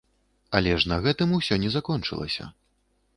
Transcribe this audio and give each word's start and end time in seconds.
Але 0.59 0.71
ж 0.83 0.87
на 0.93 0.97
гэтым 1.07 1.35
усё 1.39 1.57
не 1.65 1.69
закончылася. 1.75 2.49